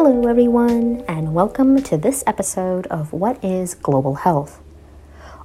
[0.00, 4.62] Hello, everyone, and welcome to this episode of What is Global Health?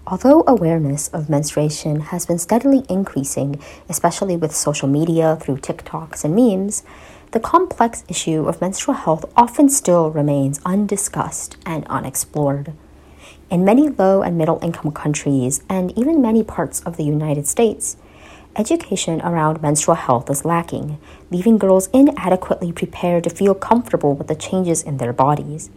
[0.06, 6.36] Although awareness of menstruation has been steadily increasing, especially with social media through TikToks and
[6.36, 6.84] memes,
[7.32, 12.74] the complex issue of menstrual health often still remains undiscussed and unexplored.
[13.50, 17.98] In many low and middle income countries, and even many parts of the United States,
[18.56, 20.98] education around menstrual health is lacking,
[21.32, 25.70] leaving girls inadequately prepared to feel comfortable with the changes in their bodies.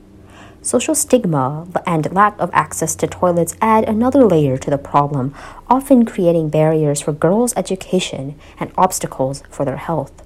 [0.63, 5.33] Social stigma and lack of access to toilets add another layer to the problem,
[5.69, 10.26] often creating barriers for girls' education and obstacles for their health.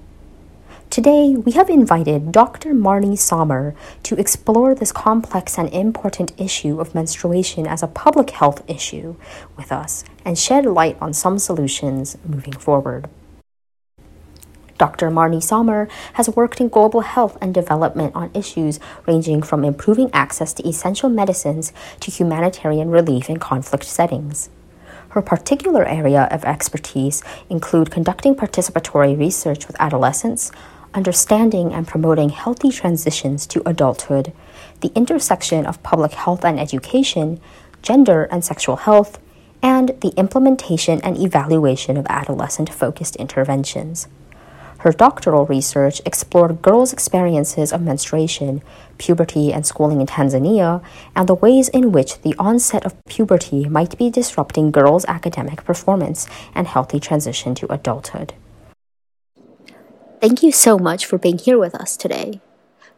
[0.91, 2.73] Today, we have invited Dr.
[2.73, 3.73] Marni Sommer
[4.03, 9.15] to explore this complex and important issue of menstruation as a public health issue
[9.55, 13.09] with us and shed light on some solutions moving forward.
[14.77, 15.09] Dr.
[15.09, 20.51] Marni Sommer has worked in global health and development on issues ranging from improving access
[20.55, 24.49] to essential medicines to humanitarian relief in conflict settings.
[25.11, 30.51] Her particular area of expertise include conducting participatory research with adolescents,
[30.93, 34.33] understanding and promoting healthy transitions to adulthood,
[34.81, 37.39] the intersection of public health and education,
[37.81, 39.19] gender and sexual health,
[39.61, 44.07] and the implementation and evaluation of adolescent focused interventions.
[44.79, 48.63] Her doctoral research explored girls' experiences of menstruation,
[48.97, 50.83] puberty, and schooling in Tanzania,
[51.15, 56.27] and the ways in which the onset of puberty might be disrupting girls' academic performance
[56.55, 58.33] and healthy transition to adulthood.
[60.21, 62.41] Thank you so much for being here with us today.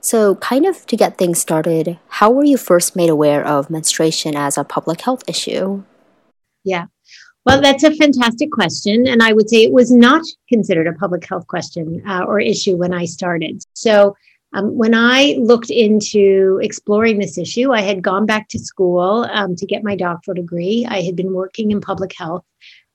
[0.02, 4.36] So, kind of to get things started, how were you first made aware of menstruation
[4.36, 5.84] as a public health issue?
[6.66, 6.88] Yeah.
[7.46, 9.08] Well, that's a fantastic question.
[9.08, 12.76] And I would say it was not considered a public health question uh, or issue
[12.76, 13.64] when I started.
[13.74, 14.18] So,
[14.52, 19.56] um, when I looked into exploring this issue, I had gone back to school um,
[19.56, 20.86] to get my doctoral degree.
[20.90, 22.44] I had been working in public health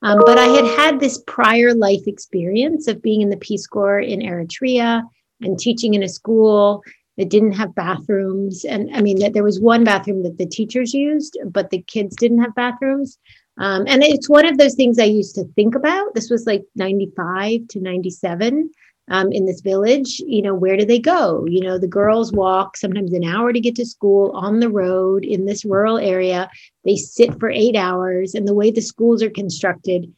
[0.02, 4.00] um, but I had had this prior life experience of being in the Peace Corps
[4.00, 5.02] in Eritrea
[5.40, 6.82] and teaching in a school
[7.16, 8.64] that didn't have bathrooms.
[8.64, 12.14] And I mean, that there was one bathroom that the teachers used, but the kids
[12.16, 13.18] didn't have bathrooms.
[13.58, 16.14] Um, and it's one of those things I used to think about.
[16.14, 18.70] This was like 95 to 97
[19.10, 21.46] um, in this village, you know, where do they go?
[21.46, 25.24] You know, the girls walk sometimes an hour to get to school on the road
[25.24, 26.50] in this rural area.
[26.84, 28.34] They sit for eight hours.
[28.34, 30.12] And the way the schools are constructed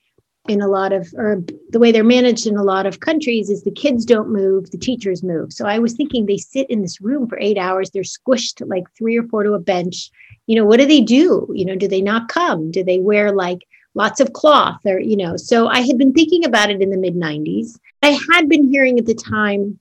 [0.49, 3.63] in a lot of, or the way they're managed in a lot of countries is
[3.63, 5.53] the kids don't move, the teachers move.
[5.53, 7.91] So I was thinking they sit in this room for eight hours.
[7.91, 10.11] They're squished like three or four to a bench.
[10.47, 11.47] You know, what do they do?
[11.55, 12.71] You know, do they not come?
[12.71, 13.61] Do they wear like,
[13.95, 16.97] lots of cloth or you know so i had been thinking about it in the
[16.97, 19.79] mid 90s i had been hearing at the time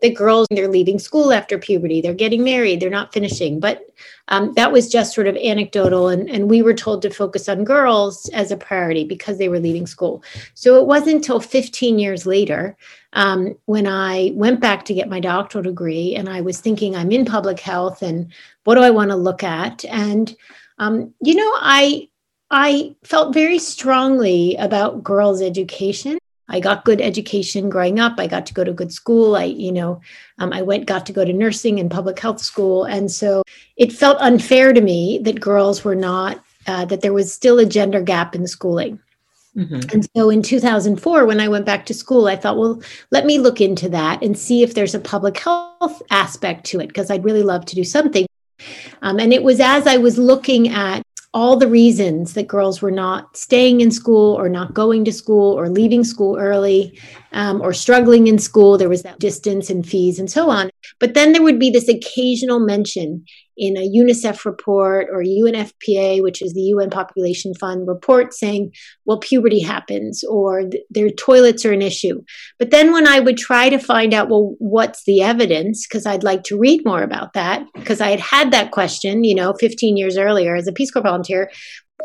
[0.00, 3.86] that girls they're leaving school after puberty they're getting married they're not finishing but
[4.30, 7.64] um, that was just sort of anecdotal and, and we were told to focus on
[7.64, 10.22] girls as a priority because they were leaving school.
[10.54, 12.76] So it wasn't until 15 years later
[13.12, 17.10] um, when i went back to get my doctoral degree and i was thinking i'm
[17.10, 18.32] in public health and
[18.64, 19.84] what do i want to look at?
[19.86, 20.34] And
[20.78, 22.08] um, you know i
[22.50, 26.18] I felt very strongly about girls' education.
[26.48, 28.18] I got good education growing up.
[28.18, 29.36] I got to go to good school.
[29.36, 30.00] I, you know,
[30.38, 32.84] um, I went, got to go to nursing and public health school.
[32.84, 33.44] And so
[33.76, 37.66] it felt unfair to me that girls were not, uh, that there was still a
[37.66, 38.98] gender gap in schooling.
[39.56, 39.80] Mm-hmm.
[39.92, 42.82] And so in 2004, when I went back to school, I thought, well,
[43.12, 46.88] let me look into that and see if there's a public health aspect to it,
[46.88, 48.26] because I'd really love to do something.
[49.02, 51.02] Um, and it was as I was looking at
[51.32, 55.58] all the reasons that girls were not staying in school or not going to school
[55.58, 56.98] or leaving school early
[57.32, 58.76] um, or struggling in school.
[58.76, 60.70] There was that distance and fees and so on.
[60.98, 63.24] But then there would be this occasional mention
[63.56, 68.72] in a UNICEF report or UNFPA, which is the UN Population Fund report saying,
[69.04, 72.22] well, puberty happens or th- their toilets are an issue.
[72.58, 75.86] But then when I would try to find out, well, what's the evidence?
[75.86, 79.34] Because I'd like to read more about that, because I had had that question, you
[79.34, 81.50] know, 15 years earlier as a Peace Corps volunteer.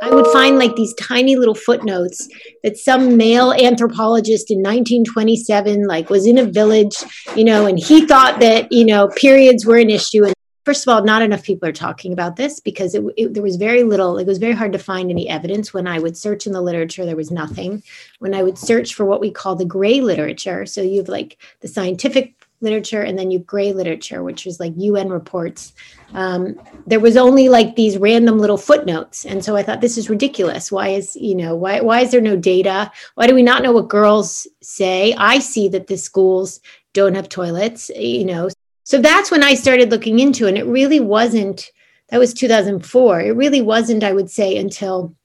[0.02, 2.28] I would find like these tiny little footnotes
[2.64, 6.98] that some male anthropologist in 1927 like was in a village,
[7.36, 10.35] you know, and he thought that, you know, periods were an issue and
[10.66, 13.56] first of all, not enough people are talking about this because it, it, there was
[13.56, 15.74] very little, it was very hard to find any evidence.
[15.74, 17.84] When I would search in the literature, there was nothing.
[18.20, 21.38] When I would search for what we call the gray literature, so you have like
[21.62, 25.74] the scientific literature and then you gray literature, which is like UN reports,
[26.14, 29.26] um, there was only like these random little footnotes.
[29.26, 30.72] And so I thought, this is ridiculous.
[30.72, 32.92] Why is, you know, why, why is there no data?
[33.14, 35.14] Why do we not know what girls say?
[35.14, 36.60] I see that the schools
[36.94, 38.50] don't have toilets, you know,
[38.86, 40.50] So that's when I started looking into, it.
[40.50, 41.70] and it really wasn't.
[42.10, 43.22] That was 2004.
[43.22, 45.16] It really wasn't, I would say, until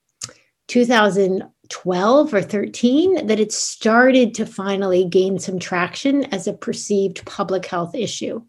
[0.69, 7.67] 2012 or 13 that it started to finally gain some traction as a perceived public
[7.67, 8.43] health issue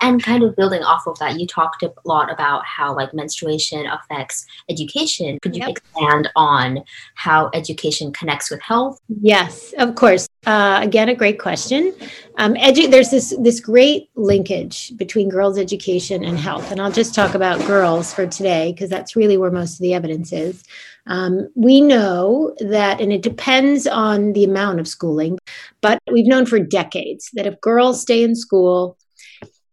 [0.00, 3.86] and kind of building off of that you talked a lot about how like menstruation
[3.86, 5.38] affects education.
[5.40, 5.70] Could you yep.
[5.70, 6.82] expand on
[7.14, 9.00] how education connects with health?
[9.08, 10.28] Yes of course.
[10.46, 11.94] Uh, again a great question.
[12.38, 17.14] Um, edu- there's this this great linkage between girls education and health and i'll just
[17.14, 20.64] talk about girls for today because that's really where most of the evidence is.
[21.06, 25.38] Um, we know that, and it depends on the amount of schooling,
[25.80, 28.98] but we've known for decades that if girls stay in school,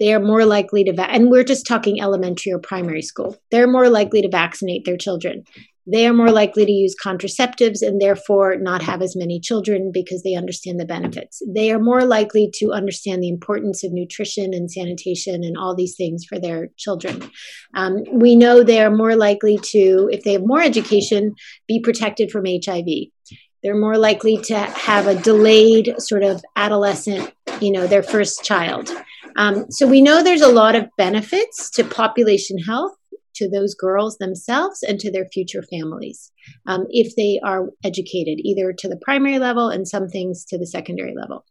[0.04, 3.72] they are more likely to, va- and we're just talking elementary or primary school, they're
[3.72, 5.46] more likely to vaccinate their children.
[5.88, 10.22] They are more likely to use contraceptives and therefore not have as many children because
[10.22, 11.42] they understand the benefits.
[11.48, 15.96] They are more likely to understand the importance of nutrition and sanitation and all these
[15.96, 17.24] things for their children.
[17.74, 21.34] Um, we know they are more likely to, if they have more education,
[21.66, 22.88] be protected from HIV
[23.64, 28.92] they're more likely to have a delayed sort of adolescent, you know, their first child.
[29.36, 32.94] Um, so we know there's a lot of benefits to population health
[33.36, 36.32] to those girls themselves and to their future families
[36.68, 40.68] um, if they are educated either to the primary level and some things to the
[40.68, 41.46] secondary level.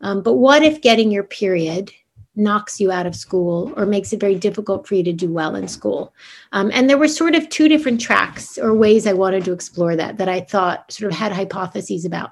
[0.00, 1.92] Um, but what if getting your period
[2.34, 5.54] knocks you out of school or makes it very difficult for you to do well
[5.54, 6.12] in school?
[6.52, 9.94] Um, and there were sort of two different tracks or ways I wanted to explore
[9.96, 12.30] that that I thought sort of had hypotheses about.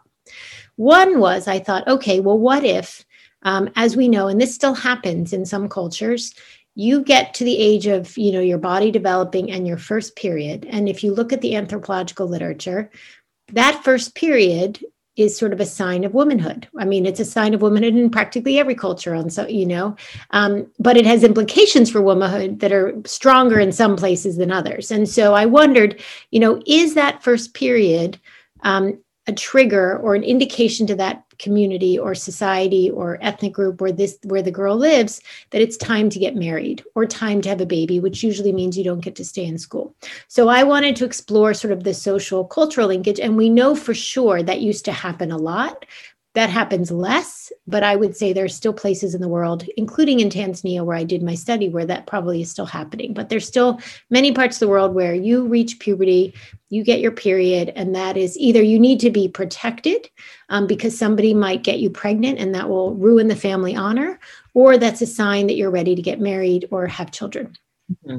[0.76, 3.04] One was I thought, okay, well, what if
[3.42, 6.34] um, as we know, and this still happens in some cultures,
[6.74, 10.66] you get to the age of you know your body developing and your first period.
[10.70, 12.90] And if you look at the anthropological literature
[13.52, 14.84] that first period
[15.16, 16.68] is sort of a sign of womanhood.
[16.78, 19.96] I mean it's a sign of womanhood in practically every culture on so you know
[20.30, 24.90] um, but it has implications for womanhood that are stronger in some places than others.
[24.90, 26.00] And so i wondered
[26.30, 28.18] you know is that first period
[28.62, 33.92] um, a trigger or an indication to that community or society or ethnic group where
[33.92, 35.20] this where the girl lives
[35.50, 38.76] that it's time to get married or time to have a baby which usually means
[38.78, 39.94] you don't get to stay in school.
[40.28, 43.94] So i wanted to explore sort of the social cultural linkage and we know for
[43.94, 45.86] sure that used to happen a lot
[46.34, 50.28] that happens less, but I would say there's still places in the world, including in
[50.28, 53.14] Tanzania, where I did my study, where that probably is still happening.
[53.14, 53.80] But there's still
[54.10, 56.32] many parts of the world where you reach puberty,
[56.68, 60.08] you get your period, and that is either you need to be protected
[60.50, 64.20] um, because somebody might get you pregnant and that will ruin the family honor,
[64.54, 67.56] or that's a sign that you're ready to get married or have children.
[68.06, 68.18] Mm-hmm.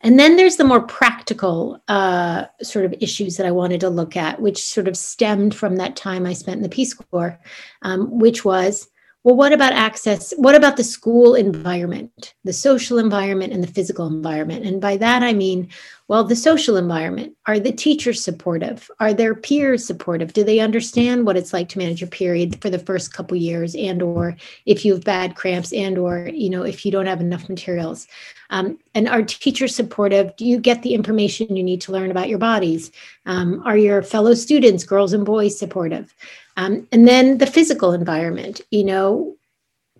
[0.00, 4.16] And then there's the more practical uh, sort of issues that I wanted to look
[4.16, 7.38] at, which sort of stemmed from that time I spent in the Peace Corps,
[7.82, 8.88] um, which was
[9.24, 10.32] well, what about access?
[10.36, 14.64] What about the school environment, the social environment, and the physical environment?
[14.64, 15.68] And by that, I mean,
[16.06, 17.34] well, the social environment.
[17.46, 18.90] Are the teachers supportive?
[19.00, 20.32] Are their peers supportive?
[20.32, 23.74] Do they understand what it's like to manage your period for the first couple years,
[23.74, 24.36] and or
[24.66, 28.06] if you have bad cramps, and or you know if you don't have enough materials?
[28.50, 30.34] Um, and are teachers supportive?
[30.36, 32.90] Do you get the information you need to learn about your bodies?
[33.26, 36.14] Um, are your fellow students, girls and boys, supportive?
[36.58, 39.36] Um, and then the physical environment, you know,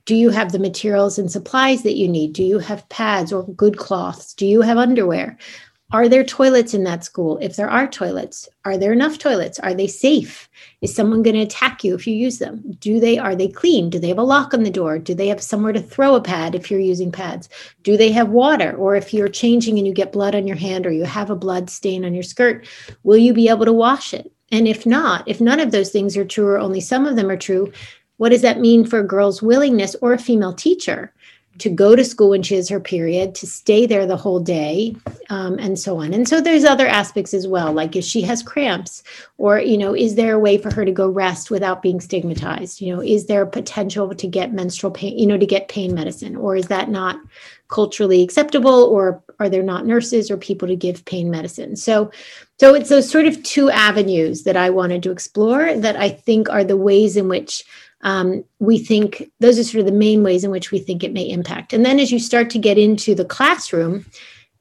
[0.06, 2.32] do you have the materials and supplies that you need?
[2.32, 4.34] Do you have pads or good cloths?
[4.34, 5.38] Do you have underwear?
[5.92, 7.38] Are there toilets in that school?
[7.40, 9.60] If there are toilets, are there enough toilets?
[9.60, 10.48] Are they safe?
[10.82, 12.76] Is someone going to attack you if you use them?
[12.80, 13.88] Do they are they clean?
[13.88, 14.98] Do they have a lock on the door?
[14.98, 17.48] Do they have somewhere to throw a pad if you're using pads?
[17.84, 18.74] Do they have water?
[18.76, 21.36] Or if you're changing and you get blood on your hand or you have a
[21.36, 22.66] blood stain on your skirt,
[23.04, 24.32] will you be able to wash it?
[24.50, 27.30] And if not, if none of those things are true or only some of them
[27.30, 27.72] are true,
[28.16, 31.12] what does that mean for a girl's willingness or a female teacher
[31.58, 34.94] to go to school when she has her period, to stay there the whole day,
[35.30, 36.14] um, and so on.
[36.14, 39.02] And so there's other aspects as well, like if she has cramps,
[39.36, 42.80] or you know, is there a way for her to go rest without being stigmatized?
[42.80, 45.94] You know, is there a potential to get menstrual pain, you know, to get pain
[45.94, 47.18] medicine, or is that not
[47.68, 51.76] culturally acceptable, or are there not nurses or people to give pain medicine?
[51.76, 52.10] So
[52.58, 56.48] so it's those sort of two avenues that I wanted to explore that I think
[56.48, 57.64] are the ways in which
[58.02, 61.12] um, we think those are sort of the main ways in which we think it
[61.12, 61.72] may impact.
[61.72, 64.04] And then as you start to get into the classroom,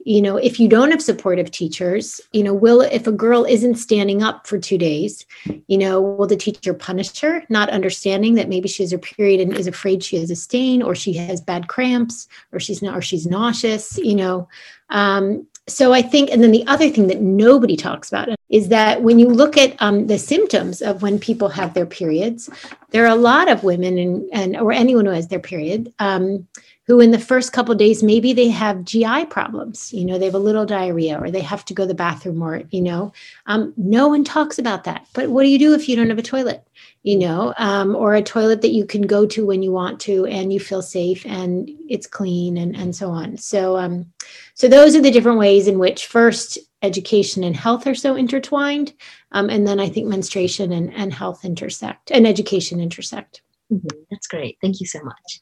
[0.07, 3.75] you know, if you don't have supportive teachers, you know, will if a girl isn't
[3.75, 5.25] standing up for two days,
[5.67, 9.41] you know, will the teacher punish her, not understanding that maybe she has her period
[9.41, 12.95] and is afraid she has a stain, or she has bad cramps, or she's not,
[12.95, 14.47] or she's nauseous, you know.
[14.89, 19.01] Um, so I think, and then the other thing that nobody talks about, is that
[19.01, 22.49] when you look at um, the symptoms of when people have their periods,
[22.91, 26.47] there are a lot of women and, and or anyone who has their period um,
[26.87, 30.33] who in the first couple days maybe they have gi problems you know they have
[30.33, 33.13] a little diarrhea or they have to go to the bathroom or you know.
[33.45, 35.07] Um, no one talks about that.
[35.13, 36.65] But what do you do if you don't have a toilet
[37.03, 40.25] you know um, or a toilet that you can go to when you want to
[40.25, 43.37] and you feel safe and it's clean and, and so on.
[43.37, 44.11] So um,
[44.53, 48.93] so those are the different ways in which first education and health are so intertwined
[49.31, 53.41] um, and then i think menstruation and, and health intersect and education intersect.
[53.71, 53.97] Mm-hmm.
[54.11, 54.57] that's great.
[54.61, 55.41] Thank you so much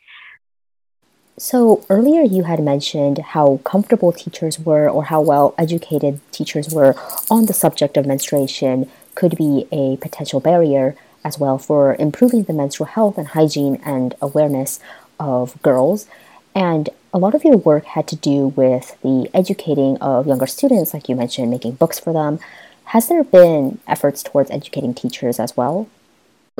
[1.38, 6.96] so, earlier you had mentioned how comfortable teachers were or how well educated teachers were
[7.30, 12.54] on the subject of menstruation could be a potential barrier as well for improving the
[12.54, 14.80] menstrual health and hygiene and awareness
[15.20, 16.08] of girls.
[16.54, 20.94] And a lot of your work had to do with the educating of younger students,
[20.94, 22.39] like you mentioned, making books for them.
[22.86, 25.89] Has there been efforts towards educating teachers as well?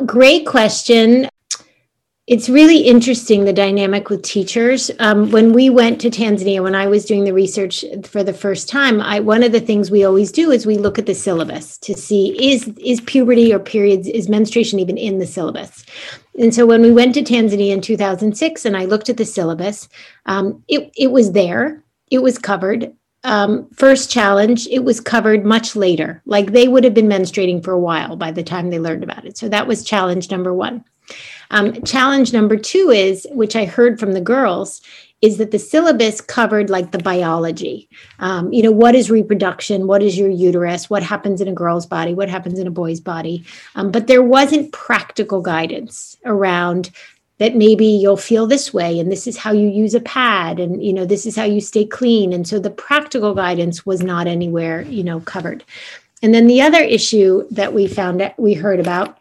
[0.05, 1.29] Great question
[2.27, 4.89] it's really interesting the dynamic with teachers.
[4.98, 8.67] Um, when we went to Tanzania, when I was doing the research for the first
[8.67, 11.77] time, I, one of the things we always do is we look at the syllabus
[11.79, 15.86] to see is is puberty or periods is menstruation even in the syllabus.
[16.39, 19.88] And so when we went to Tanzania in 2006, and I looked at the syllabus,
[20.25, 22.91] um, it it was there, it was covered.
[23.24, 26.24] Um, first challenge, it was covered much later.
[26.25, 29.25] Like they would have been menstruating for a while by the time they learned about
[29.25, 29.38] it.
[29.38, 30.84] So that was challenge number one.
[31.51, 34.81] Um, challenge number two is, which I heard from the girls,
[35.21, 37.89] is that the syllabus covered like the biology.
[38.19, 39.87] Um, you know, what is reproduction?
[39.87, 40.89] What is your uterus?
[40.89, 42.13] What happens in a girl's body?
[42.13, 43.43] What happens in a boy's body?
[43.75, 46.91] Um, but there wasn't practical guidance around
[47.37, 50.83] that maybe you'll feel this way and this is how you use a pad and
[50.83, 54.25] you know this is how you stay clean and so the practical guidance was not
[54.25, 55.63] anywhere you know covered
[56.21, 59.17] and then the other issue that we found we heard about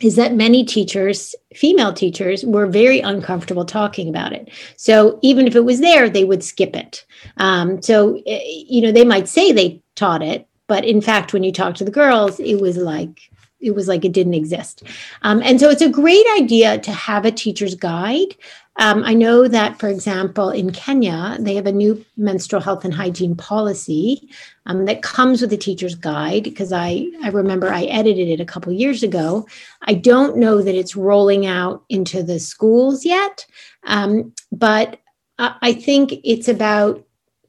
[0.00, 4.50] is that many teachers, female teachers, were very uncomfortable talking about it.
[4.76, 7.06] So even if it was there, they would skip it.
[7.36, 11.44] Um, so, eh, you know, they might say they taught it, but in fact, when
[11.44, 13.20] you talk to the girls, it was like,
[13.64, 14.82] it was like it didn't exist.
[15.22, 18.36] Um, and so it's a great idea to have a teacher's guide
[18.76, 22.92] um, I know that, for example, in Kenya, they have a new menstrual health and
[22.92, 24.28] hygiene policy
[24.66, 28.44] um, that comes with a teacher's guide because I, I remember I edited it a
[28.44, 29.46] couple years ago.
[29.82, 33.46] I don't know that it's rolling out into the schools yet,
[33.84, 34.98] um, but
[35.38, 37.04] I think it's about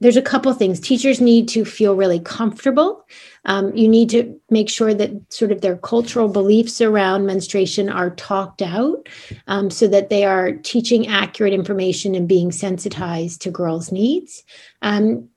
[0.06, 0.80] there's a couple things.
[0.80, 3.08] Teachers need to feel really comfortable.
[3.46, 8.12] Um, you need to make sure that sort of their cultural beliefs around menstruation are
[8.12, 9.10] talked out
[9.48, 14.44] um, so that they are teaching accurate information and being sensitized to girls' needs.
[14.84, 15.28] Um,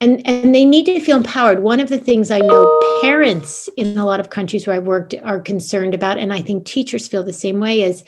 [0.00, 1.62] and, and they need to feel empowered.
[1.62, 5.14] One of the things I know parents in a lot of countries where I've worked
[5.22, 8.02] are concerned about, and I think teachers feel the same way, is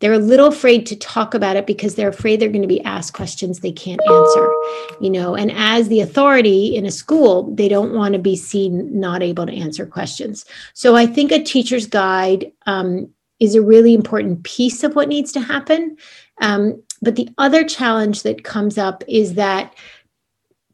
[0.00, 2.84] they're a little afraid to talk about it because they're afraid they're going to be
[2.84, 4.52] asked questions they can't answer
[5.00, 5.34] you know?
[5.36, 9.46] And as the authority in a school they don't want to be seen not able
[9.46, 10.44] to answer questions.
[10.74, 13.08] So i think a teacher's guide um,
[13.40, 15.96] is a really important piece of what needs to happen.
[16.40, 19.74] Um, but the other challenge that comes up is that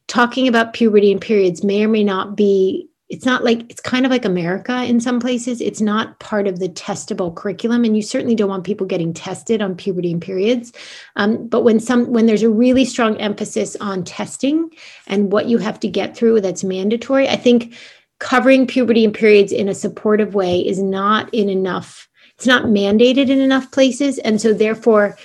[0.07, 4.05] talking about puberty and periods may or may not be it's not like it's kind
[4.05, 5.61] of like America in some places.
[5.61, 9.63] It's not part of the testable curriculum, and you certainly don't want people getting tested
[9.63, 10.73] on puberty and periods.
[11.15, 14.69] Um, but when some when there's a really strong emphasis on testing
[15.07, 17.77] and what you have to get through that's mandatory, I think
[18.19, 22.09] covering puberty and periods in a supportive way is not in enough.
[22.35, 25.17] It's not mandated in enough places, and so therefore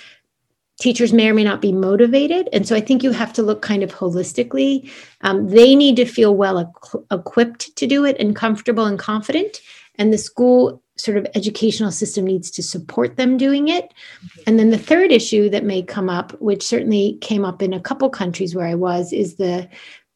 [0.80, 2.50] teachers may or may not be motivated.
[2.54, 4.90] And so I think you have to look kind of holistically.
[5.22, 6.74] Um, they need to feel well
[7.12, 9.62] equipped to do it and comfortable and confident.
[9.96, 13.94] And the school sort of educational system needs to support them doing it.
[14.48, 17.80] And then the third issue that may come up, which certainly came up in a
[17.80, 19.70] couple countries where I was, is the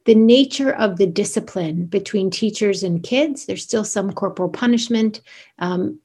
[0.06, 3.46] the nature of the discipline between teachers and kids.
[3.46, 5.22] There's still some corporal punishment.
[5.60, 5.98] Um,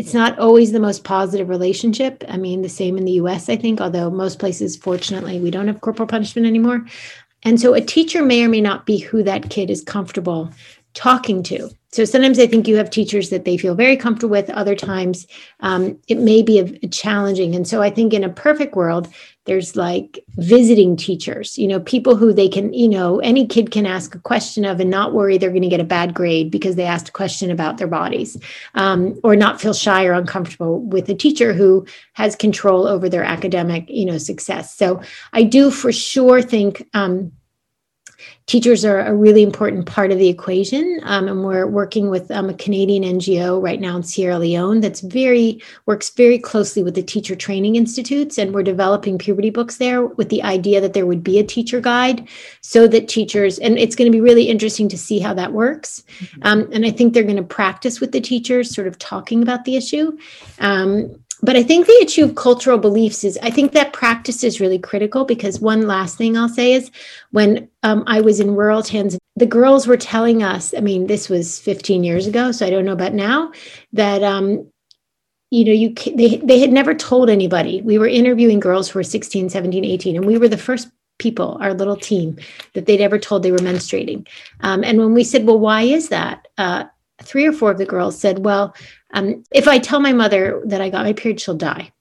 [0.00, 2.24] it's not always the most positive relationship.
[2.26, 5.66] I mean, the same in the US, I think, although most places, fortunately, we don't
[5.66, 6.86] have corporal punishment anymore.
[7.42, 10.50] And so a teacher may or may not be who that kid is comfortable
[10.94, 11.68] talking to.
[11.92, 14.48] So sometimes I think you have teachers that they feel very comfortable with.
[14.48, 15.26] Other times
[15.60, 17.54] um, it may be a, a challenging.
[17.54, 19.06] And so I think in a perfect world,
[19.50, 23.84] there's like visiting teachers, you know, people who they can, you know, any kid can
[23.84, 26.76] ask a question of and not worry they're going to get a bad grade because
[26.76, 28.36] they asked a question about their bodies,
[28.76, 33.24] um, or not feel shy or uncomfortable with a teacher who has control over their
[33.24, 34.72] academic, you know, success.
[34.72, 35.02] So
[35.32, 36.88] I do for sure think.
[36.94, 37.32] Um,
[38.46, 41.00] teachers are a really important part of the equation.
[41.04, 45.00] Um, and we're working with um, a Canadian NGO right now in Sierra Leone that's
[45.00, 50.04] very works very closely with the teacher training institutes, and we're developing puberty books there
[50.04, 52.28] with the idea that there would be a teacher guide
[52.60, 56.02] so that teachers and it's going to be really interesting to see how that works.
[56.18, 56.40] Mm-hmm.
[56.42, 59.64] Um, and I think they're going to practice with the teachers, sort of talking about
[59.64, 60.16] the issue.
[60.58, 64.60] Um, but I think the issue of cultural beliefs is, I think that practice is
[64.60, 66.90] really critical because one last thing I'll say is
[67.30, 71.28] when um, I was in rural Tanzania, the girls were telling us, I mean, this
[71.28, 73.52] was 15 years ago, so I don't know about now,
[73.92, 74.66] that, um,
[75.50, 77.80] you know, you they, they had never told anybody.
[77.82, 81.58] We were interviewing girls who were 16, 17, 18, and we were the first people,
[81.60, 82.36] our little team,
[82.74, 84.26] that they'd ever told they were menstruating.
[84.60, 86.48] Um, and when we said, well, why is that?
[86.58, 86.84] Uh,
[87.22, 88.74] three or four of the girls said, well,
[89.12, 91.92] um, if I tell my mother that I got my period, she'll die.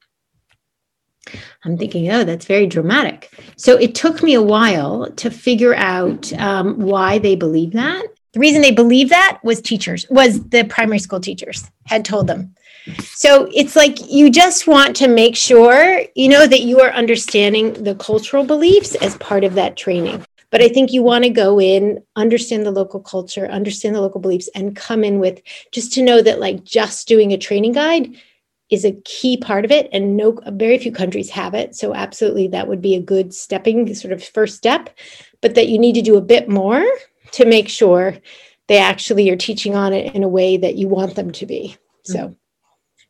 [1.63, 3.31] I'm thinking, oh, that's very dramatic.
[3.55, 8.03] So it took me a while to figure out um, why they believe that.
[8.33, 12.55] The reason they believe that was teachers, was the primary school teachers had told them.
[13.03, 17.73] So it's like you just want to make sure, you know, that you are understanding
[17.73, 20.25] the cultural beliefs as part of that training.
[20.51, 24.19] But I think you want to go in, understand the local culture, understand the local
[24.19, 25.41] beliefs, and come in with
[25.71, 28.15] just to know that, like, just doing a training guide
[28.69, 29.89] is a key part of it.
[29.91, 31.75] And no, very few countries have it.
[31.75, 34.89] So, absolutely, that would be a good stepping sort of first step.
[35.41, 36.85] But that you need to do a bit more
[37.33, 38.15] to make sure
[38.67, 41.77] they actually are teaching on it in a way that you want them to be.
[42.03, 42.35] So.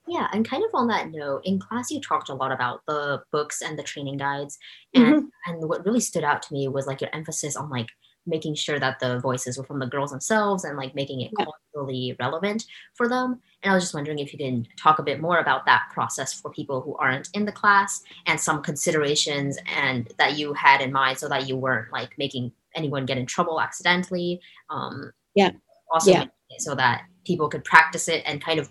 [0.10, 3.22] Yeah, and kind of on that note, in class you talked a lot about the
[3.32, 4.58] books and the training guides,
[4.96, 5.25] and mm-hmm.
[5.46, 7.89] and what really stood out to me was like your emphasis on like
[8.25, 11.46] making sure that the voices were from the girls themselves and like making it yeah.
[11.46, 13.39] culturally relevant for them.
[13.62, 16.34] And I was just wondering if you can talk a bit more about that process
[16.34, 20.92] for people who aren't in the class and some considerations and that you had in
[20.92, 24.39] mind so that you weren't like making anyone get in trouble accidentally.
[24.70, 25.51] Um, yeah.
[25.92, 26.25] Also, yeah.
[26.60, 28.70] so that people could practice it and kind of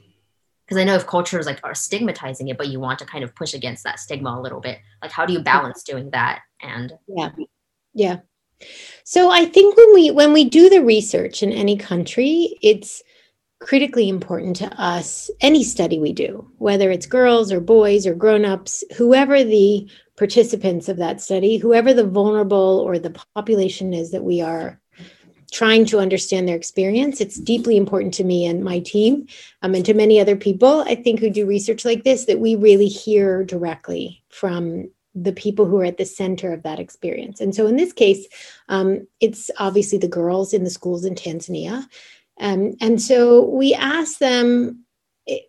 [0.69, 3.35] because I know if cultures like are stigmatizing it, but you want to kind of
[3.35, 4.79] push against that stigma a little bit.
[5.01, 6.43] Like, how do you balance doing that?
[6.61, 7.31] And yeah,
[7.95, 8.17] yeah.
[9.03, 13.03] So I think when we when we do the research in any country, it's
[13.61, 18.85] critically important to us any study we do whether it's girls or boys or grown-ups
[18.97, 19.85] whoever the
[20.17, 24.81] participants of that study whoever the vulnerable or the population is that we are
[25.51, 27.21] trying to understand their experience.
[27.21, 29.27] It's deeply important to me and my team,
[29.63, 32.55] um, and to many other people, I think, who do research like this, that we
[32.55, 37.41] really hear directly from the people who are at the center of that experience.
[37.41, 38.27] And so in this case,
[38.69, 41.87] um, it's obviously the girls in the schools in Tanzania.
[42.41, 44.85] Um, and so we asked them,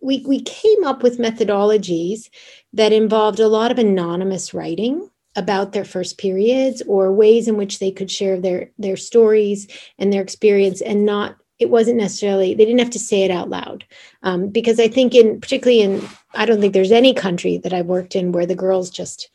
[0.02, 2.30] we, we came up with methodologies
[2.72, 7.78] that involved a lot of anonymous writing about their first periods or ways in which
[7.78, 12.64] they could share their their stories and their experience and not it wasn't necessarily they
[12.64, 13.84] didn't have to say it out loud.
[14.22, 17.86] Um, because i think in particularly in i don't think there's any country that i've
[17.86, 19.30] worked in where the girls just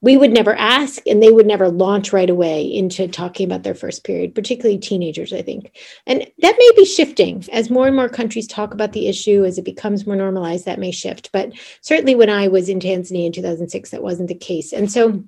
[0.00, 3.74] we would never ask and they would never launch right away into talking about their
[3.74, 5.72] first period particularly teenagers i think.
[6.06, 9.58] And that may be shifting as more and more countries talk about the issue as
[9.58, 11.30] it becomes more normalized that may shift.
[11.32, 14.72] But certainly when i was in tanzania in 2006 that wasn't the case.
[14.72, 15.24] And so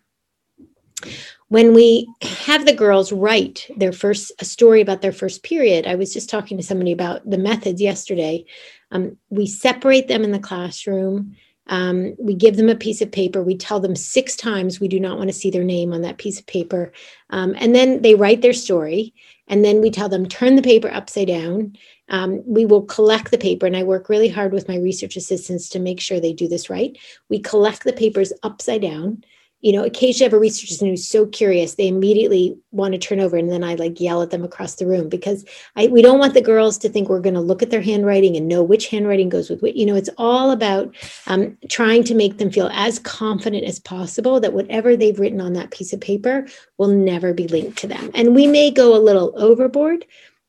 [1.49, 5.95] when we have the girls write their first a story about their first period i
[5.95, 8.45] was just talking to somebody about the methods yesterday.
[8.93, 11.37] Um, we separate them in the classroom.
[11.69, 13.43] Um, we give them a piece of paper.
[13.43, 16.19] We tell them six times we do not want to see their name on that
[16.19, 16.93] piece of paper.
[17.31, 19.15] Um, and then they write their story
[19.47, 21.77] and then we tell them turn the paper upside down.
[22.09, 25.69] Um, we will collect the paper and i work really hard with my research assistants
[25.69, 26.99] to make sure they do this right.
[27.29, 29.23] We collect the papers upside down
[29.61, 33.21] you know, occasionally I have a researcher who's so curious, they immediately want to turn
[33.21, 35.45] over and then I like yell at them across the room because
[35.77, 38.37] I we don't want the girls to think we're going to look at their handwriting
[38.37, 39.77] and know which handwriting goes with what.
[39.77, 40.95] You know, it's all about
[41.27, 45.53] um, trying to make them feel as confident as possible that whatever they've written on
[45.55, 46.47] that piece of paper
[46.79, 48.11] will never be linked to them.
[48.15, 50.07] And we may go a little overboard.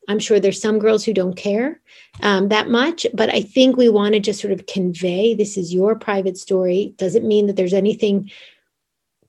[0.07, 1.79] I'm sure there's some girls who don't care
[2.21, 5.73] um, that much, but I think we want to just sort of convey this is
[5.73, 6.93] your private story.
[6.97, 8.31] Doesn't mean that there's anything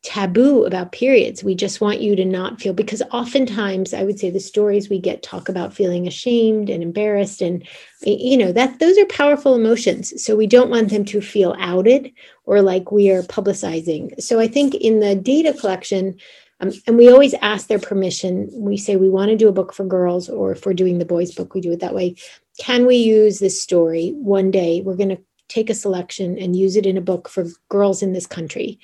[0.02, 1.44] taboo about periods.
[1.44, 4.98] We just want you to not feel because oftentimes I would say the stories we
[4.98, 7.66] get talk about feeling ashamed and embarrassed and
[8.04, 10.12] you know that those are powerful emotions.
[10.22, 12.12] So we don't want them to feel outed
[12.46, 14.20] or like we are publicizing.
[14.20, 16.16] So I think in the data collection
[16.58, 18.48] um, and we always ask their permission.
[18.52, 21.04] We say we want to do a book for girls, or if we're doing the
[21.04, 22.14] boys' book, we do it that way.
[22.56, 24.80] Can we use this story one day?
[24.80, 28.12] We're going to take a selection and use it in a book for girls in
[28.12, 28.78] this country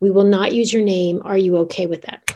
[0.00, 1.20] we will not use your name.
[1.24, 2.34] Are you okay with that?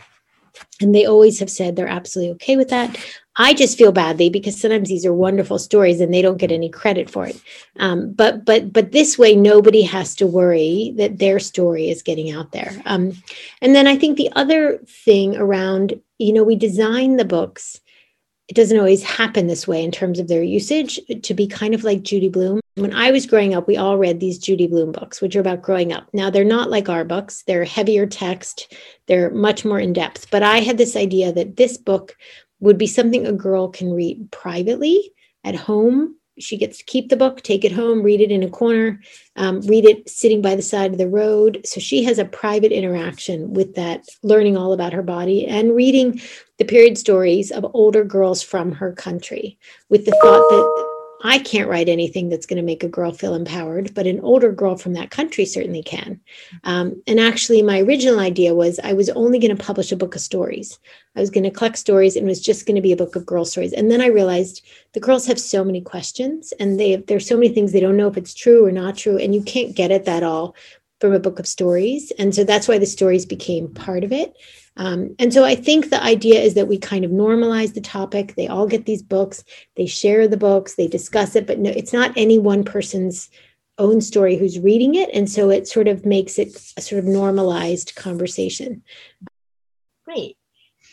[0.81, 2.97] and they always have said they're absolutely okay with that.
[3.37, 6.69] I just feel badly because sometimes these are wonderful stories and they don't get any
[6.69, 7.41] credit for it.
[7.79, 12.31] Um, but but but this way, nobody has to worry that their story is getting
[12.31, 12.81] out there.
[12.87, 13.13] Um,
[13.61, 17.81] and then I think the other thing around, you know, we design the books.
[18.49, 21.83] It doesn't always happen this way in terms of their usage to be kind of
[21.83, 22.61] like Judy Blume.
[22.75, 25.63] When I was growing up, we all read these Judy Blume books, which are about
[25.63, 26.09] growing up.
[26.13, 28.75] Now, they're not like our books, they're heavier text,
[29.07, 30.31] they're much more in depth.
[30.31, 32.17] But I had this idea that this book
[32.61, 36.17] would be something a girl can read privately at home.
[36.39, 39.01] She gets to keep the book, take it home, read it in a corner,
[39.37, 41.61] um, read it sitting by the side of the road.
[41.65, 46.21] So she has a private interaction with that, learning all about her body and reading
[46.59, 50.94] the period stories of older girls from her country with the thought that
[51.27, 54.53] I can't write anything that's going to make a girl feel empowered, but an older
[54.53, 56.21] girl from that country certainly can.
[56.65, 60.15] Um, and actually, my original idea was I was only going to publish a book
[60.15, 60.79] of stories.
[61.17, 63.17] I was going to collect stories and it was just going to be a book
[63.17, 63.73] of girl stories.
[63.73, 67.49] And then I realized the girls have so many questions and they there's so many
[67.49, 69.17] things they don't know if it's true or not true.
[69.17, 70.55] And you can't get at that all
[71.01, 72.13] from a book of stories.
[72.19, 74.37] And so that's why the stories became part of it.
[74.77, 78.35] Um, and so I think the idea is that we kind of normalize the topic.
[78.35, 79.45] They all get these books,
[79.77, 83.31] they share the books, they discuss it, but no, it's not any one person's
[83.79, 85.11] own story who's reading it.
[85.13, 88.83] And so it sort of makes it a sort of normalized conversation.
[90.05, 90.37] Great.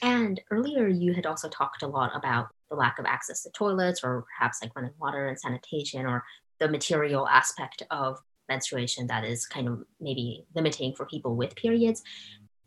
[0.01, 4.03] And earlier you had also talked a lot about the lack of access to toilets
[4.03, 6.23] or perhaps like running water and sanitation or
[6.59, 12.03] the material aspect of menstruation that is kind of maybe limiting for people with periods.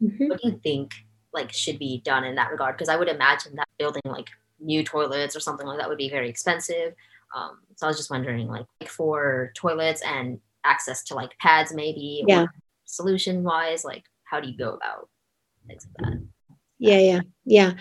[0.04, 0.28] Mm-hmm.
[0.28, 0.94] What do you think
[1.32, 2.76] like should be done in that regard?
[2.76, 4.28] Because I would imagine that building like
[4.60, 6.94] new toilets or something like that would be very expensive.
[7.34, 12.22] Um, so I was just wondering, like, for toilets and access to like pads, maybe,
[12.28, 12.46] yeah.
[12.84, 15.08] solution wise, like, how do you go about
[15.66, 16.22] things like that?
[16.78, 17.72] Yeah, yeah, yeah.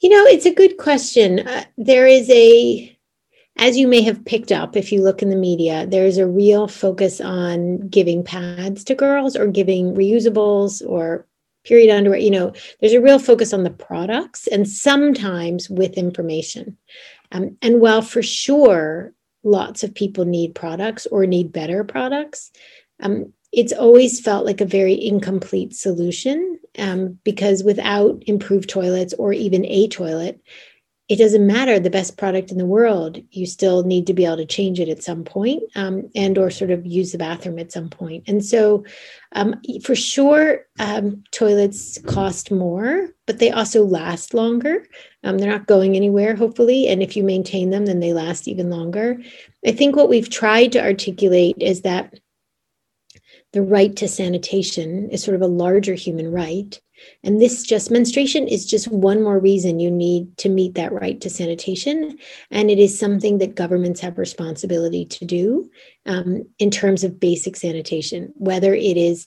[0.00, 1.40] You know, it's a good question.
[1.40, 2.96] Uh, there is a,
[3.58, 6.66] as you may have picked up if you look in the media, there's a real
[6.66, 11.26] focus on giving pads to girls or giving reusables or
[11.64, 16.76] period underwear you know there's a real focus on the products and sometimes with information.
[17.32, 22.52] Um, and while for sure lots of people need products or need better products
[23.00, 29.32] um, it's always felt like a very incomplete solution um, because without improved toilets or
[29.32, 30.40] even a toilet
[31.08, 34.36] it doesn't matter the best product in the world you still need to be able
[34.36, 37.72] to change it at some point, um, and or sort of use the bathroom at
[37.72, 38.24] some point.
[38.28, 38.84] And so
[39.32, 44.86] um, for sure um, toilets cost more but they also last longer.
[45.22, 48.70] Um, they're not going anywhere hopefully and if you maintain them then they last even
[48.70, 49.18] longer.
[49.66, 52.14] I think what we've tried to articulate is that
[53.52, 56.80] the right to sanitation is sort of a larger human right
[57.24, 61.20] and this just menstruation is just one more reason you need to meet that right
[61.20, 62.18] to sanitation.
[62.50, 65.70] And it is something that governments have responsibility to do
[66.06, 69.26] um, in terms of basic sanitation, whether it is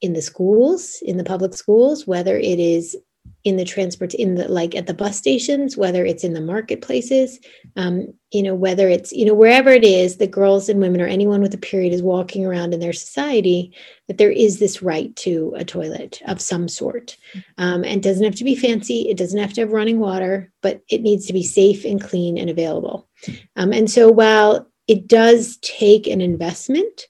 [0.00, 2.96] in the schools, in the public schools, whether it is
[3.44, 7.38] in the transport in the like at the bus stations whether it's in the marketplaces
[7.76, 11.06] um, you know whether it's you know wherever it is that girls and women or
[11.06, 13.74] anyone with a period is walking around in their society
[14.08, 17.16] that there is this right to a toilet of some sort.
[17.58, 20.80] Um, and doesn't have to be fancy it doesn't have to have running water but
[20.88, 23.08] it needs to be safe and clean and available.
[23.56, 27.08] Um, and so while it does take an investment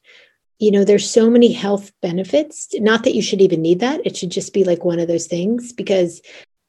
[0.58, 2.68] you know there's so many health benefits.
[2.74, 4.00] Not that you should even need that.
[4.04, 6.22] It should just be like one of those things because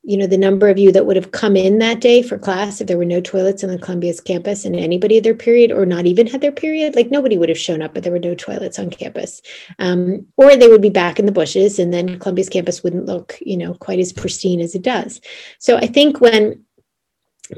[0.06, 2.80] you know the number of you that would have come in that day for class
[2.80, 5.86] if there were no toilets on the columbia's campus and anybody had their period or
[5.86, 8.36] not even had their period like nobody would have shown up but there were no
[8.36, 9.42] toilets on campus.
[9.80, 13.38] Um, or they would be back in the bushes and then columbia's campus wouldn't look
[13.42, 15.22] you know quite as pristine as it does.
[15.60, 16.65] So i think when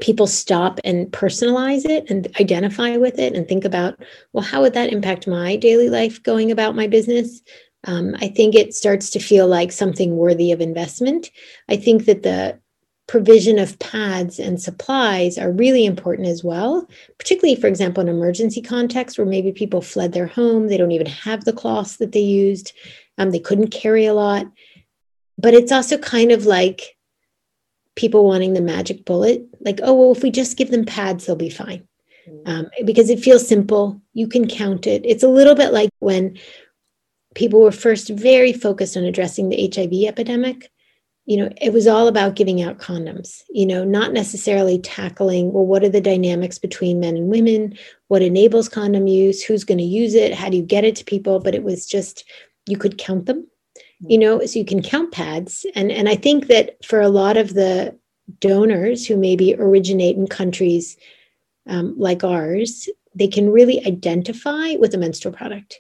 [0.02, 4.00] people stop and personalize it and identify with it and think about,
[4.34, 7.42] well, how would that impact my daily life going about my business?
[7.86, 11.32] Um, I think it starts to feel like something worthy of investment.
[11.70, 12.60] I think that the
[13.08, 18.62] provision of pads and supplies are really important as well, particularly, for example, in emergency
[18.62, 22.20] context where maybe people fled their home, they don't even have the cloths that they
[22.20, 22.74] used,
[23.18, 24.46] um, they couldn't carry a lot.
[25.38, 26.98] But it's also kind of like
[27.96, 31.36] people wanting the magic bullet like oh well if we just give them pads they'll
[31.36, 31.88] be fine.
[32.28, 32.42] Mm.
[32.46, 34.02] um, because it feels simple.
[34.14, 35.02] You can count it.
[35.06, 36.38] It's a little bit like when
[37.36, 40.70] people were first very focused on addressing the hiv epidemic.
[41.26, 45.66] You know it was all about giving out condoms you know not necessarily tackling well
[45.66, 47.78] what are the dynamics between men and women?
[48.08, 49.44] What enables condom use?
[49.44, 50.34] Who's going to use it?
[50.34, 51.40] How do you get it to people?
[51.40, 52.24] But it was just
[52.68, 53.48] you could count them
[54.00, 55.66] you know so you can count pads.
[55.76, 57.98] And and i think that for a lot of the
[58.40, 60.98] donors who maybe originate in countries
[61.68, 65.80] um, like ours they can really identify with a menstrual product.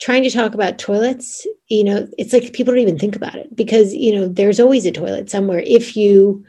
[0.00, 3.54] Trying to talk about toilets you know it's like people don't even think about it
[3.54, 5.62] because you know there's always a toilet somewhere.
[5.64, 6.44] If you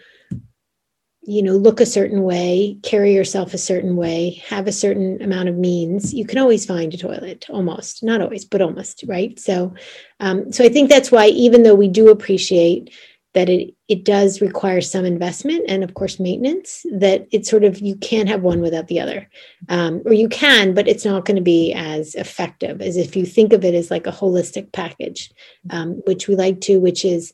[1.22, 5.50] you know look a certain way carry yourself a certain way have a certain amount
[5.50, 9.38] of means you can always find a toilet almost not always but almost right?
[9.38, 9.74] So
[10.22, 12.94] um, so i think that's why even though we do appreciate
[13.38, 17.80] that it it does require some investment and of course maintenance that it's sort of
[17.80, 19.30] you can't have one without the other.
[19.70, 23.28] Um, or you can but it's not going to be as effective as if you
[23.28, 25.32] think of it as like a holistic package
[25.70, 27.32] um, which we like to which is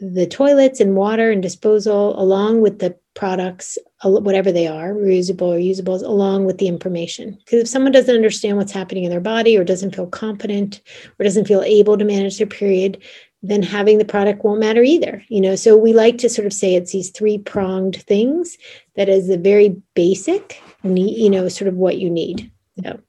[0.00, 5.58] the toilets and water and disposal along with the products whatever they are reusable or
[5.58, 7.36] usables along with the information.
[7.44, 10.80] Because if someone doesn't understand what's happening in their body or doesn't feel competent
[11.18, 13.02] or doesn't feel able to manage their period
[13.42, 16.52] then having the product won't matter either you know so we like to sort of
[16.52, 18.58] say it's these three pronged things
[18.96, 22.50] that is the very basic you know sort of what you need
[22.82, 23.00] so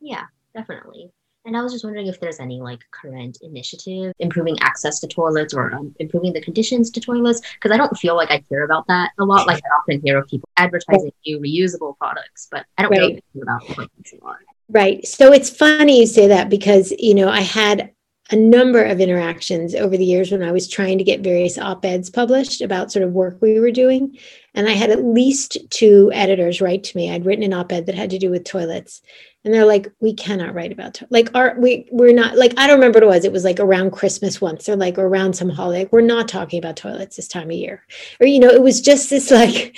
[0.00, 1.10] yeah definitely
[1.46, 5.54] and I was just wondering if there's any like current initiative improving access to toilets
[5.54, 8.86] or um, improving the conditions to toilets because I don't feel like I care about
[8.88, 9.46] that a lot.
[9.46, 13.00] Like I often hear of people advertising new reusable products, but I don't right.
[13.00, 14.36] really about toilets a lot.
[14.68, 15.06] Right.
[15.06, 17.90] So it's funny you say that because you know I had
[18.30, 21.84] a number of interactions over the years when I was trying to get various op
[21.84, 24.16] eds published about sort of work we were doing.
[24.54, 27.10] And I had at least two editors write to me.
[27.10, 29.02] I'd written an op ed that had to do with toilets.
[29.44, 31.06] And they're like, we cannot write about to-.
[31.10, 33.24] like our we we're not like I don't remember what it was.
[33.24, 35.88] It was like around Christmas once or like around some holiday.
[35.90, 37.84] We're not talking about toilets this time of year.
[38.20, 39.76] Or you know, it was just this like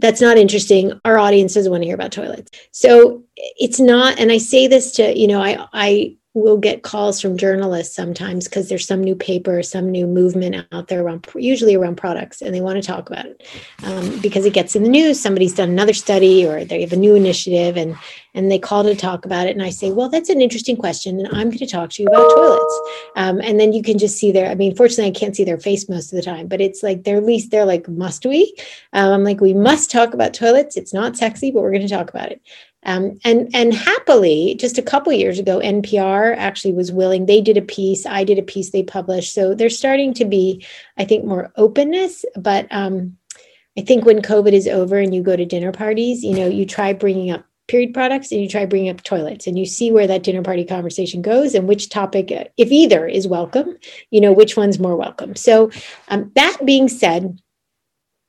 [0.00, 0.98] that's not interesting.
[1.04, 2.50] Our audience doesn't want to hear about toilets.
[2.72, 7.20] So it's not, and I say this to, you know, I I we'll get calls
[7.20, 11.74] from journalists sometimes because there's some new paper, some new movement out there around, usually
[11.74, 13.46] around products, and they want to talk about it
[13.82, 15.20] um, because it gets in the news.
[15.20, 17.96] Somebody's done another study or they have a new initiative, and
[18.34, 19.56] and they call to talk about it.
[19.56, 22.08] And I say, well, that's an interesting question, and I'm going to talk to you
[22.08, 22.80] about toilets.
[23.16, 24.50] Um, and then you can just see their.
[24.50, 27.04] I mean, fortunately, I can't see their face most of the time, but it's like
[27.04, 28.54] they're at least they're like, must we?
[28.92, 30.76] Um, I'm like, we must talk about toilets.
[30.76, 32.40] It's not sexy, but we're going to talk about it.
[32.84, 37.26] Um, and and happily, just a couple years ago, NPR actually was willing.
[37.26, 38.06] They did a piece.
[38.06, 38.70] I did a piece.
[38.70, 39.34] They published.
[39.34, 40.64] So there's starting to be,
[40.96, 42.24] I think, more openness.
[42.36, 43.18] But um,
[43.78, 46.64] I think when COVID is over and you go to dinner parties, you know, you
[46.64, 50.06] try bringing up period products and you try bringing up toilets, and you see where
[50.06, 53.76] that dinner party conversation goes and which topic, if either, is welcome.
[54.10, 55.36] You know, which one's more welcome.
[55.36, 55.70] So
[56.08, 57.38] um, that being said,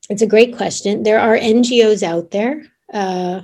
[0.10, 1.04] it's a great question.
[1.04, 2.64] There are NGOs out there.
[2.94, 3.42] Uh,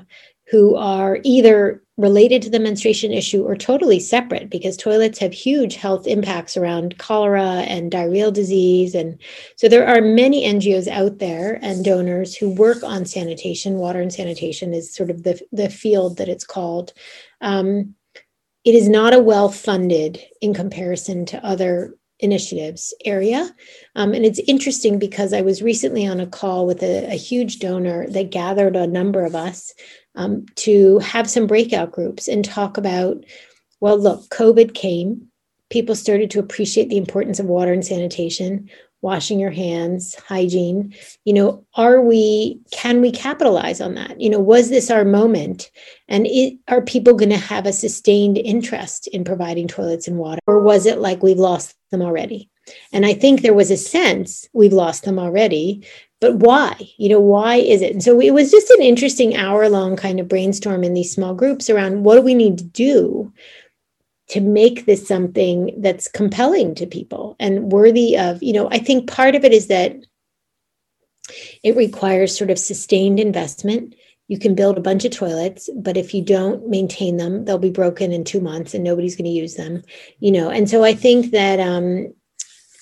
[0.49, 5.75] who are either related to the menstruation issue or totally separate because toilets have huge
[5.75, 8.93] health impacts around cholera and diarrheal disease.
[8.93, 9.19] And
[9.55, 13.75] so there are many NGOs out there and donors who work on sanitation.
[13.75, 16.93] Water and sanitation is sort of the, the field that it's called.
[17.41, 17.95] Um,
[18.63, 23.53] it is not a well funded in comparison to other initiatives area.
[23.95, 27.59] Um, and it's interesting because I was recently on a call with a, a huge
[27.59, 29.73] donor that gathered a number of us
[30.15, 33.23] um, to have some breakout groups and talk about
[33.79, 35.27] well, look, COVID came.
[35.69, 38.69] People started to appreciate the importance of water and sanitation,
[39.01, 40.93] washing your hands, hygiene.
[41.23, 44.19] You know, are we, can we capitalize on that?
[44.19, 45.71] You know, was this our moment?
[46.07, 50.39] And it, are people going to have a sustained interest in providing toilets and water?
[50.47, 52.49] Or was it like we've lost them already?
[52.91, 55.85] And I think there was a sense we've lost them already
[56.19, 59.69] but why you know why is it and so it was just an interesting hour
[59.69, 63.31] long kind of brainstorm in these small groups around what do we need to do
[64.29, 69.09] to make this something that's compelling to people and worthy of you know i think
[69.09, 69.95] part of it is that
[71.63, 73.95] it requires sort of sustained investment.
[74.29, 77.69] You can build a bunch of toilets but if you don't maintain them they'll be
[77.69, 79.83] broken in two months and nobody's going to use them
[80.19, 80.49] you know?
[80.49, 82.13] And so i think that um,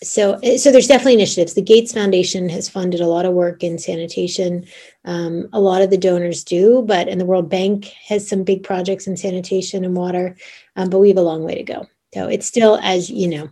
[0.05, 1.53] so eh, so there's definitely initiatives.
[1.53, 4.65] The gates foundation has funded a lot of work in sanitation.
[5.03, 8.63] Um, a lot of the donors do but and the world bank has some big
[8.63, 10.35] projects in sanitation and water
[10.75, 11.87] um, but we have a long way to go.
[12.13, 13.49] So it's still as you know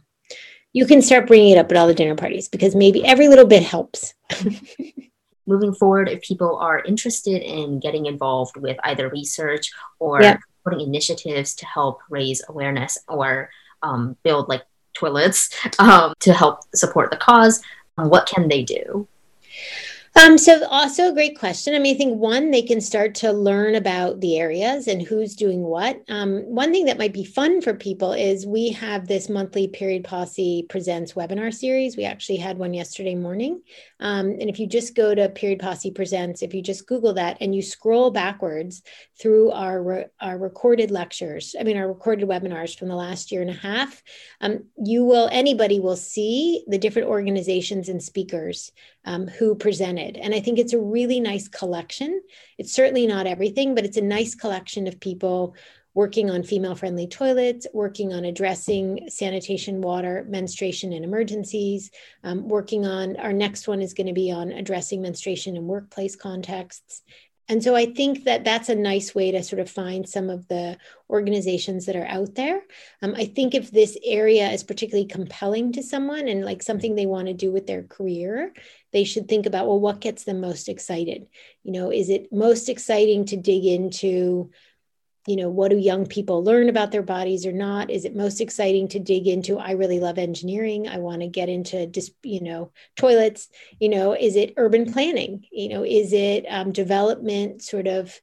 [0.74, 3.46] you can start bringing it up at all the dinner parties because maybe every little
[3.46, 4.14] bit helps.
[5.46, 10.38] Moving forward if people are interested in getting involved with either research or yeah.
[10.64, 13.50] putting initiatives to help raise awareness or
[13.84, 17.62] um, build like toilets um, to help support the cause.
[17.96, 19.08] What can they do?
[20.16, 21.74] Um, so also a great question.
[21.74, 25.36] I mean, I think one, they can start to learn about the areas and who's
[25.36, 26.04] doing what.
[26.08, 30.04] Um, one thing that might be fun for people is we have this monthly Period
[30.04, 31.98] Posse Presents webinar series.
[31.98, 33.64] We actually had one yesterday morning.
[34.00, 37.38] Um, and if you just go to Period Posse Presents, if you just Google that
[37.42, 38.84] and you scroll backwards
[39.20, 43.42] through our, re- our recorded lectures, I mean, our recorded webinars from the last year
[43.42, 44.04] and a half,
[44.42, 48.72] um, you will, anybody will see the different organizations and speakers
[49.06, 50.18] um, who presented.
[50.18, 52.22] And I think it's a really nice collection.
[52.58, 55.56] It's certainly not everything, but it's a nice collection of people
[55.94, 61.92] working on female friendly toilets, working on addressing sanitation, water, menstruation, and emergencies,
[62.24, 66.16] um, working on our next one is going to be on addressing menstruation in workplace
[66.16, 67.04] contexts,
[67.50, 70.48] and so I think that that's a nice way to sort of find some of
[70.48, 70.78] the
[71.10, 72.62] organizations that are out there.
[73.02, 77.06] Um, I think if this area is particularly compelling to someone and like something they
[77.06, 78.54] want to do with their career,
[78.94, 81.28] they should think about well, what gets them most excited?
[81.64, 84.52] You know, is it most exciting to dig into
[85.26, 87.90] you know what do young people learn about their bodies or not?
[87.90, 90.88] Is it most exciting to dig into i really love engineering.
[90.88, 93.50] I want to get into just you know toilets.
[93.80, 95.46] You know is it urban planning?
[95.52, 98.20] You know is it um, development sort of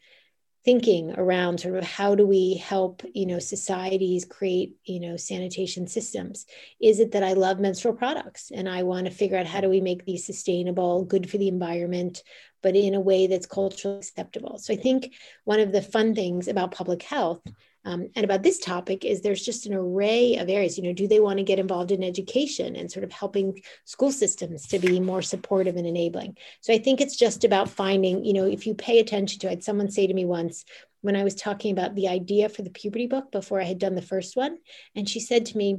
[0.63, 5.87] thinking around sort of how do we help you know societies create you know sanitation
[5.87, 6.45] systems?
[6.81, 9.71] Is it that i love menstrual products and i want to figure out how do
[9.71, 12.23] we make these sustainable good for the environment
[12.63, 14.59] but in a way that's culturally acceptable.
[14.59, 17.43] So I think one of the fun things about public health
[17.85, 20.77] um, and about this topic is there's just an array of areas.
[20.77, 24.13] You know, do they want to get involved in education and sort of helping school
[24.13, 26.37] systems to be more supportive and enabling?
[26.61, 29.65] So I think it's just about finding, you know, if you pay attention to it,
[29.65, 30.65] someone say to me once,
[31.01, 33.95] when I was talking about the idea for the puberty book before I had done
[33.95, 34.59] the first one,
[34.95, 35.79] and she said to me,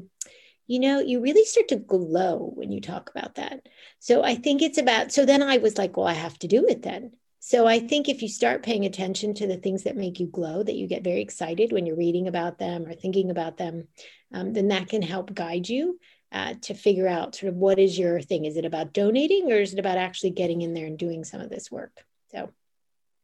[0.67, 3.67] you know, you really start to glow when you talk about that.
[3.99, 6.65] So I think it's about, so then I was like, well, I have to do
[6.67, 7.11] it then.
[7.39, 10.61] So I think if you start paying attention to the things that make you glow,
[10.61, 13.87] that you get very excited when you're reading about them or thinking about them,
[14.31, 15.99] um, then that can help guide you
[16.31, 18.45] uh, to figure out sort of what is your thing.
[18.45, 21.41] Is it about donating or is it about actually getting in there and doing some
[21.41, 22.05] of this work?
[22.31, 22.51] So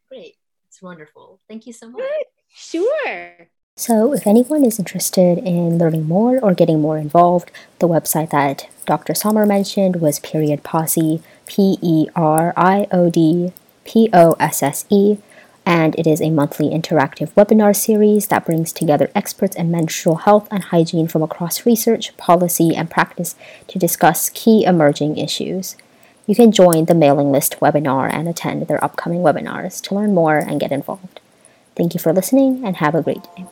[0.09, 0.35] great.
[0.67, 1.39] It's wonderful.
[1.47, 2.01] Thank you so much.
[2.49, 3.49] Sure.
[3.79, 8.67] So, if anyone is interested in learning more or getting more involved, the website that
[8.87, 9.13] Dr.
[9.13, 13.53] Sommer mentioned was Period Posse, P E R I O D
[13.85, 15.17] P O S S E,
[15.63, 20.47] and it is a monthly interactive webinar series that brings together experts in menstrual health
[20.49, 23.35] and hygiene from across research, policy, and practice
[23.67, 25.75] to discuss key emerging issues.
[26.25, 30.39] You can join the mailing list webinar and attend their upcoming webinars to learn more
[30.39, 31.19] and get involved.
[31.75, 33.45] Thank you for listening and have a great day.